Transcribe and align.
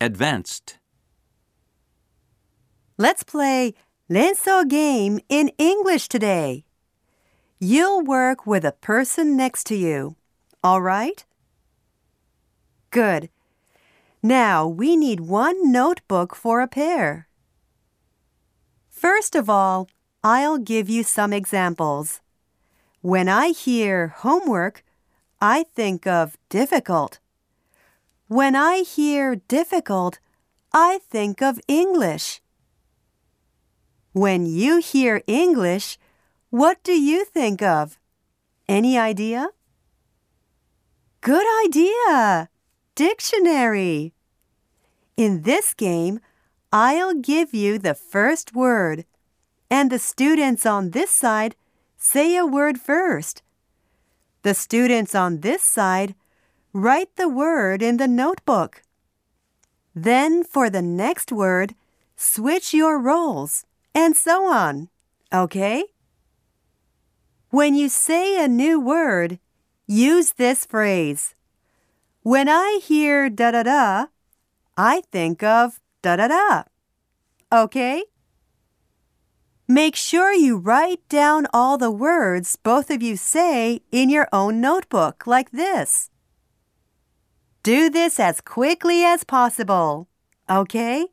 Advanced. 0.00 0.78
Let's 2.96 3.24
play 3.24 3.74
Lenso 4.08 4.68
game 4.68 5.18
in 5.28 5.50
English 5.58 6.06
today. 6.06 6.64
You'll 7.58 8.04
work 8.04 8.46
with 8.46 8.64
a 8.64 8.70
person 8.70 9.36
next 9.36 9.64
to 9.66 9.74
you. 9.74 10.14
All 10.62 10.80
right? 10.80 11.24
Good. 12.90 13.28
Now 14.22 14.68
we 14.68 14.96
need 14.96 15.20
one 15.20 15.72
notebook 15.72 16.36
for 16.36 16.60
a 16.60 16.68
pair. 16.68 17.26
First 18.88 19.34
of 19.34 19.50
all, 19.50 19.88
I'll 20.22 20.58
give 20.58 20.88
you 20.88 21.02
some 21.02 21.32
examples. 21.32 22.20
When 23.00 23.28
I 23.28 23.48
hear 23.48 24.08
homework, 24.08 24.84
I 25.40 25.64
think 25.74 26.06
of 26.06 26.36
difficult. 26.48 27.18
When 28.28 28.54
I 28.54 28.82
hear 28.82 29.36
difficult, 29.36 30.18
I 30.70 31.00
think 31.10 31.40
of 31.40 31.58
English. 31.66 32.42
When 34.12 34.44
you 34.44 34.80
hear 34.80 35.22
English, 35.26 35.98
what 36.50 36.84
do 36.84 36.92
you 36.92 37.24
think 37.24 37.62
of? 37.62 37.98
Any 38.68 38.98
idea? 38.98 39.48
Good 41.22 41.46
idea! 41.64 42.50
Dictionary. 42.94 44.12
In 45.16 45.42
this 45.42 45.72
game, 45.72 46.20
I'll 46.70 47.14
give 47.14 47.54
you 47.54 47.78
the 47.78 47.94
first 47.94 48.54
word, 48.54 49.06
and 49.70 49.90
the 49.90 49.98
students 49.98 50.66
on 50.66 50.90
this 50.90 51.10
side 51.10 51.56
say 51.96 52.36
a 52.36 52.44
word 52.44 52.78
first. 52.78 53.42
The 54.42 54.52
students 54.52 55.14
on 55.14 55.40
this 55.40 55.62
side 55.62 56.14
write 56.72 57.16
the 57.16 57.28
word 57.28 57.82
in 57.82 57.96
the 57.96 58.08
notebook. 58.08 58.82
Then, 59.94 60.44
for 60.44 60.70
the 60.70 60.82
next 60.82 61.32
word, 61.32 61.74
switch 62.16 62.74
your 62.74 62.98
roles, 62.98 63.64
and 63.94 64.16
so 64.16 64.46
on. 64.46 64.88
Okay? 65.32 65.84
When 67.50 67.74
you 67.74 67.88
say 67.88 68.42
a 68.42 68.48
new 68.48 68.78
word, 68.78 69.38
use 69.86 70.32
this 70.32 70.66
phrase. 70.66 71.34
When 72.22 72.48
I 72.48 72.80
hear 72.82 73.30
da 73.30 73.52
da 73.52 73.62
da, 73.62 74.06
I 74.76 75.02
think 75.10 75.42
of 75.42 75.80
da 76.02 76.16
da 76.16 76.28
da. 76.28 76.62
Okay? 77.50 78.04
Make 79.66 79.96
sure 79.96 80.32
you 80.32 80.56
write 80.56 81.06
down 81.08 81.46
all 81.52 81.76
the 81.76 81.90
words 81.90 82.56
both 82.56 82.90
of 82.90 83.02
you 83.02 83.16
say 83.16 83.80
in 83.90 84.08
your 84.08 84.28
own 84.32 84.60
notebook, 84.60 85.26
like 85.26 85.50
this. 85.50 86.10
Do 87.68 87.90
this 87.90 88.18
as 88.18 88.40
quickly 88.40 89.04
as 89.04 89.24
possible. 89.24 90.08
Okay? 90.48 91.08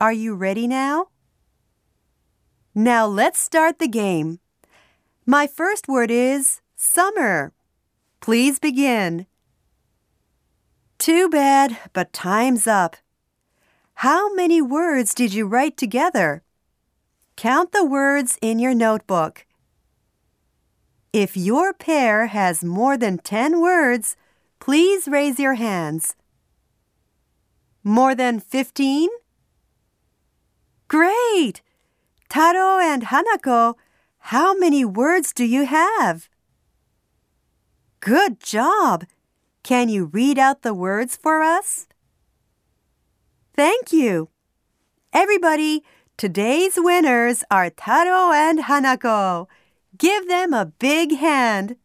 Are 0.00 0.12
you 0.12 0.34
ready 0.34 0.66
now? 0.66 1.10
Now 2.74 3.06
let's 3.06 3.38
start 3.38 3.78
the 3.78 3.86
game. 3.86 4.40
My 5.24 5.46
first 5.46 5.86
word 5.86 6.10
is 6.10 6.60
summer. 6.74 7.52
Please 8.20 8.58
begin. 8.58 9.26
Too 10.98 11.28
bad, 11.28 11.78
but 11.92 12.12
time's 12.12 12.66
up. 12.66 12.96
How 14.02 14.34
many 14.34 14.60
words 14.60 15.14
did 15.14 15.32
you 15.32 15.46
write 15.46 15.76
together? 15.76 16.42
Count 17.36 17.70
the 17.70 17.84
words 17.84 18.40
in 18.42 18.58
your 18.58 18.74
notebook. 18.74 19.46
If 21.12 21.36
your 21.36 21.72
pair 21.72 22.26
has 22.26 22.64
more 22.64 22.96
than 22.96 23.18
10 23.18 23.60
words, 23.60 24.16
please 24.60 25.08
raise 25.08 25.40
your 25.40 25.54
hands. 25.54 26.14
More 27.82 28.14
than 28.14 28.38
15? 28.38 29.08
Great! 30.86 31.62
Taro 32.28 32.78
and 32.78 33.04
Hanako, 33.06 33.74
how 34.18 34.54
many 34.54 34.84
words 34.84 35.32
do 35.32 35.44
you 35.44 35.64
have? 35.64 36.28
Good 38.00 38.38
job! 38.40 39.04
Can 39.62 39.88
you 39.88 40.06
read 40.06 40.38
out 40.38 40.62
the 40.62 40.74
words 40.74 41.16
for 41.16 41.42
us? 41.42 41.86
Thank 43.54 43.92
you. 43.92 44.28
Everybody, 45.12 45.82
today's 46.16 46.74
winners 46.76 47.44
are 47.50 47.70
Taro 47.70 48.32
and 48.32 48.60
Hanako. 48.60 49.46
Give 49.98 50.28
them 50.28 50.54
a 50.54 50.66
big 50.66 51.16
hand. 51.16 51.76